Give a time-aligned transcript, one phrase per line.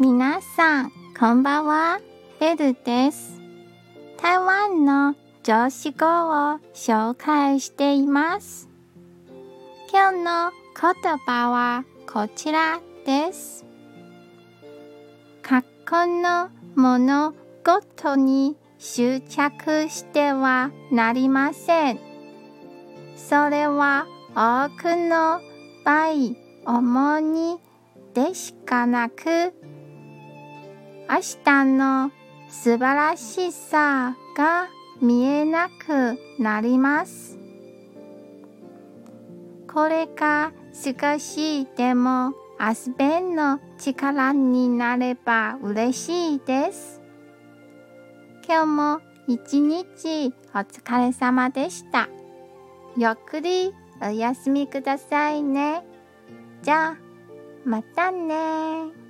[0.00, 2.00] 皆さん、こんばんは。
[2.40, 3.40] ベルです。
[4.20, 8.68] 台湾の常識語を紹介しています。
[9.92, 13.64] 今日の言葉はこちらです。
[15.42, 17.32] 過去の物
[17.62, 22.00] 事に執着してはなりません。
[23.14, 25.40] それは多くの
[25.84, 26.34] 場合、
[26.66, 27.60] 重荷
[28.12, 29.54] でしかなく、
[31.06, 32.10] 明日の
[32.48, 34.68] 素晴らしさが
[35.02, 37.38] 見えなくなります。
[39.70, 47.02] これが少しでも遊べの力になれば嬉しいです。
[48.46, 52.08] 今日も一日お疲れ様でした。
[52.96, 55.84] ゆっくりお休みくださいね。
[56.62, 56.96] じゃあ、
[57.64, 59.03] またね